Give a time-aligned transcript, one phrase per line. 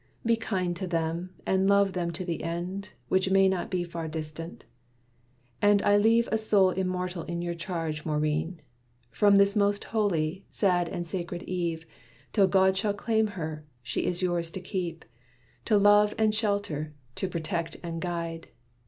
[0.25, 4.07] Be kind to them, and love them to the end, Which may not be far
[4.07, 4.63] distant.
[5.61, 8.61] And I leave A soul immortal in your charge, Maurine.
[9.11, 11.85] From this most holy, sad and sacred eve,
[12.33, 15.05] Till God shall claim her, she is yours to keep,
[15.65, 18.47] To love and shelter, to protect and guide."